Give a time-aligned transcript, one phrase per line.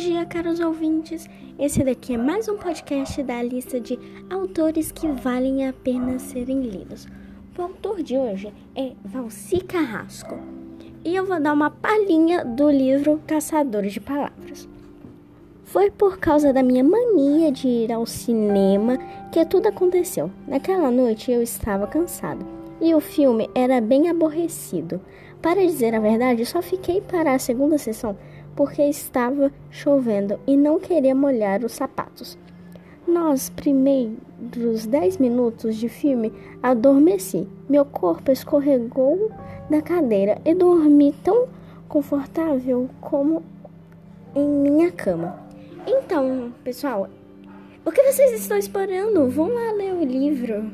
[0.00, 1.28] dia, caros ouvintes.
[1.58, 3.98] Esse daqui é mais um podcast da lista de
[4.30, 7.06] autores que valem a pena serem lidos.
[7.58, 10.38] O autor de hoje é Valci Carrasco.
[11.04, 14.66] E eu vou dar uma palhinha do livro Caçadores de Palavras.
[15.64, 18.96] Foi por causa da minha mania de ir ao cinema
[19.30, 20.30] que tudo aconteceu.
[20.48, 22.44] Naquela noite eu estava cansado
[22.80, 24.98] e o filme era bem aborrecido.
[25.42, 28.16] Para dizer a verdade, só fiquei para a segunda sessão
[28.60, 32.36] porque estava chovendo e não queria molhar os sapatos.
[33.08, 36.30] Nos primeiros dez minutos de filme,
[36.62, 37.48] adormeci.
[37.66, 39.32] Meu corpo escorregou
[39.70, 41.48] da cadeira e dormi tão
[41.88, 43.42] confortável como
[44.34, 45.42] em minha cama.
[45.86, 47.08] Então, pessoal,
[47.82, 49.26] o que vocês estão esperando?
[49.30, 50.70] Vão lá ler o livro.